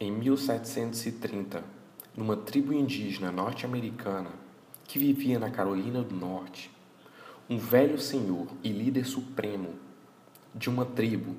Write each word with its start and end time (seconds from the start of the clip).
Em 0.00 0.12
1730, 0.12 1.64
numa 2.16 2.36
tribo 2.36 2.72
indígena 2.72 3.32
norte-americana 3.32 4.30
que 4.84 4.96
vivia 4.96 5.40
na 5.40 5.50
Carolina 5.50 6.02
do 6.02 6.14
Norte, 6.14 6.70
um 7.50 7.58
velho 7.58 7.98
senhor 7.98 8.46
e 8.62 8.70
líder 8.70 9.04
supremo 9.04 9.74
de 10.54 10.70
uma 10.70 10.86
tribo, 10.86 11.34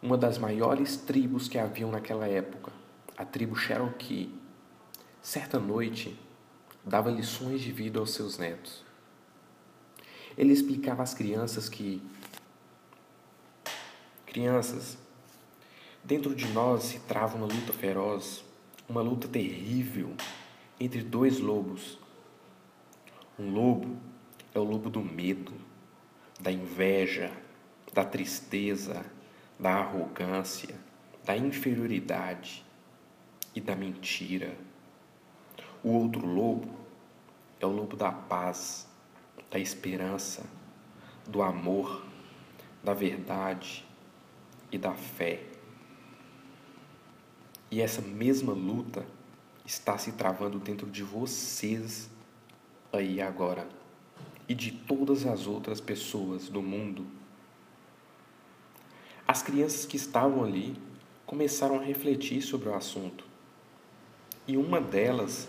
uma 0.00 0.16
das 0.16 0.38
maiores 0.38 0.96
tribos 0.96 1.48
que 1.48 1.58
haviam 1.58 1.90
naquela 1.90 2.28
época, 2.28 2.70
a 3.16 3.24
tribo 3.24 3.56
Cherokee, 3.56 4.32
certa 5.20 5.58
noite 5.58 6.16
dava 6.84 7.10
lições 7.10 7.60
de 7.60 7.72
vida 7.72 7.98
aos 7.98 8.12
seus 8.12 8.38
netos. 8.38 8.84
Ele 10.38 10.52
explicava 10.52 11.02
às 11.02 11.12
crianças 11.12 11.68
que 11.68 12.00
crianças 14.26 14.96
Dentro 16.02 16.34
de 16.34 16.46
nós 16.48 16.84
se 16.84 16.98
trava 17.00 17.36
uma 17.36 17.46
luta 17.46 17.72
feroz, 17.72 18.42
uma 18.88 19.02
luta 19.02 19.28
terrível 19.28 20.14
entre 20.80 21.02
dois 21.02 21.38
lobos. 21.38 21.98
Um 23.38 23.50
lobo 23.50 23.96
é 24.54 24.58
o 24.58 24.64
lobo 24.64 24.88
do 24.88 25.00
medo, 25.00 25.52
da 26.40 26.50
inveja, 26.50 27.30
da 27.92 28.02
tristeza, 28.02 29.04
da 29.58 29.74
arrogância, 29.74 30.74
da 31.24 31.36
inferioridade 31.36 32.64
e 33.54 33.60
da 33.60 33.76
mentira. 33.76 34.56
O 35.84 35.90
outro 35.90 36.26
lobo 36.26 36.80
é 37.60 37.66
o 37.66 37.70
lobo 37.70 37.94
da 37.94 38.10
paz, 38.10 38.88
da 39.50 39.58
esperança, 39.58 40.44
do 41.28 41.42
amor, 41.42 42.04
da 42.82 42.94
verdade 42.94 43.84
e 44.72 44.78
da 44.78 44.94
fé. 44.94 45.44
E 47.70 47.80
essa 47.80 48.02
mesma 48.02 48.52
luta 48.52 49.06
está 49.64 49.96
se 49.96 50.12
travando 50.12 50.58
dentro 50.58 50.90
de 50.90 51.02
vocês 51.02 52.10
aí 52.92 53.20
agora 53.20 53.68
e 54.48 54.54
de 54.54 54.72
todas 54.72 55.24
as 55.24 55.46
outras 55.46 55.80
pessoas 55.80 56.48
do 56.48 56.60
mundo. 56.60 57.06
As 59.26 59.42
crianças 59.42 59.86
que 59.86 59.96
estavam 59.96 60.42
ali 60.42 60.76
começaram 61.24 61.78
a 61.78 61.82
refletir 61.84 62.42
sobre 62.42 62.68
o 62.68 62.74
assunto. 62.74 63.24
E 64.48 64.56
uma 64.56 64.80
delas 64.80 65.46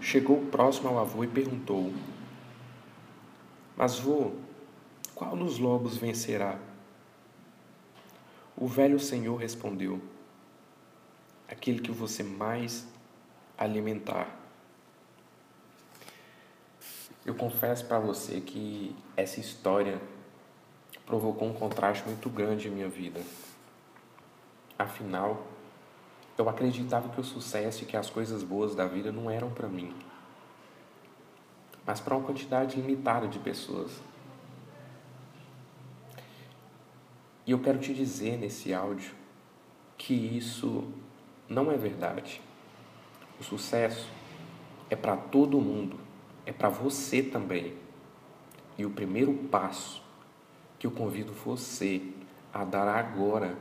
chegou 0.00 0.46
próximo 0.46 0.88
ao 0.88 0.98
avô 1.00 1.24
e 1.24 1.26
perguntou: 1.26 1.92
Mas 3.76 3.98
vô, 3.98 4.30
qual 5.12 5.36
dos 5.36 5.58
lobos 5.58 5.96
vencerá? 5.96 6.60
O 8.56 8.68
velho 8.68 9.00
senhor 9.00 9.34
respondeu: 9.34 10.00
aquele 11.52 11.80
que 11.80 11.92
você 11.92 12.22
mais 12.22 12.86
alimentar. 13.58 14.26
Eu 17.24 17.34
confesso 17.34 17.84
para 17.84 18.00
você 18.00 18.40
que 18.40 18.96
essa 19.16 19.38
história 19.38 20.00
provocou 21.06 21.48
um 21.48 21.52
contraste 21.52 22.04
muito 22.06 22.28
grande 22.30 22.68
em 22.68 22.70
minha 22.70 22.88
vida. 22.88 23.20
Afinal, 24.78 25.46
eu 26.38 26.48
acreditava 26.48 27.10
que 27.10 27.20
o 27.20 27.24
sucesso 27.24 27.82
e 27.82 27.86
que 27.86 27.96
as 27.96 28.08
coisas 28.08 28.42
boas 28.42 28.74
da 28.74 28.86
vida 28.86 29.12
não 29.12 29.30
eram 29.30 29.50
para 29.50 29.68
mim, 29.68 29.94
mas 31.86 32.00
para 32.00 32.16
uma 32.16 32.26
quantidade 32.26 32.80
limitada 32.80 33.28
de 33.28 33.38
pessoas. 33.38 33.92
E 37.46 37.50
eu 37.50 37.60
quero 37.60 37.78
te 37.78 37.92
dizer 37.92 38.38
nesse 38.38 38.72
áudio 38.72 39.14
que 39.98 40.14
isso 40.14 40.90
não 41.52 41.70
é 41.70 41.76
verdade. 41.76 42.40
O 43.38 43.44
sucesso 43.44 44.08
é 44.88 44.96
para 44.96 45.16
todo 45.16 45.60
mundo, 45.60 46.00
é 46.46 46.52
para 46.52 46.68
você 46.68 47.22
também. 47.22 47.74
E 48.78 48.86
o 48.86 48.90
primeiro 48.90 49.34
passo 49.34 50.02
que 50.78 50.86
eu 50.86 50.90
convido 50.90 51.32
você 51.32 52.02
a 52.52 52.64
dar 52.64 52.88
agora 52.88 53.56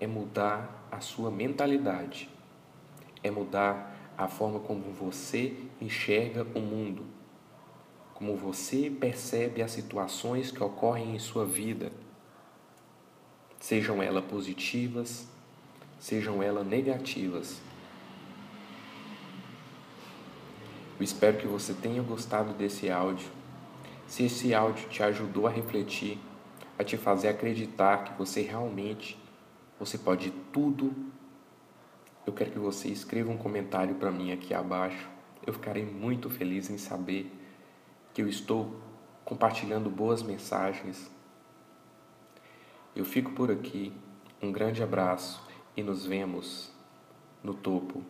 é 0.00 0.06
mudar 0.06 0.86
a 0.90 1.00
sua 1.00 1.30
mentalidade, 1.30 2.30
é 3.22 3.30
mudar 3.30 3.96
a 4.16 4.28
forma 4.28 4.60
como 4.60 4.82
você 4.92 5.56
enxerga 5.80 6.46
o 6.54 6.60
mundo, 6.60 7.04
como 8.14 8.36
você 8.36 8.90
percebe 8.90 9.60
as 9.60 9.72
situações 9.72 10.50
que 10.50 10.62
ocorrem 10.62 11.14
em 11.14 11.18
sua 11.18 11.44
vida, 11.44 11.92
sejam 13.60 14.02
elas 14.02 14.24
positivas 14.24 15.28
sejam 15.98 16.42
elas 16.42 16.66
negativas. 16.66 17.60
Eu 20.98 21.04
espero 21.04 21.38
que 21.38 21.46
você 21.46 21.72
tenha 21.74 22.02
gostado 22.02 22.52
desse 22.52 22.90
áudio. 22.90 23.28
Se 24.06 24.24
esse 24.24 24.54
áudio 24.54 24.88
te 24.88 25.02
ajudou 25.02 25.46
a 25.46 25.50
refletir, 25.50 26.18
a 26.78 26.84
te 26.84 26.96
fazer 26.96 27.28
acreditar 27.28 28.04
que 28.04 28.18
você 28.18 28.42
realmente 28.42 29.18
você 29.78 29.96
pode 29.96 30.30
tudo, 30.52 30.92
eu 32.26 32.32
quero 32.32 32.50
que 32.50 32.58
você 32.58 32.88
escreva 32.88 33.30
um 33.30 33.38
comentário 33.38 33.94
para 33.94 34.10
mim 34.10 34.32
aqui 34.32 34.52
abaixo. 34.52 35.08
Eu 35.46 35.52
ficarei 35.52 35.84
muito 35.84 36.28
feliz 36.28 36.68
em 36.68 36.76
saber 36.76 37.32
que 38.12 38.20
eu 38.20 38.28
estou 38.28 38.80
compartilhando 39.24 39.88
boas 39.88 40.22
mensagens. 40.22 41.10
Eu 42.94 43.04
fico 43.04 43.30
por 43.32 43.50
aqui. 43.50 43.92
Um 44.42 44.50
grande 44.50 44.82
abraço 44.82 45.47
e 45.78 45.82
nos 45.84 46.04
vemos 46.04 46.72
no 47.40 47.54
topo 47.54 48.02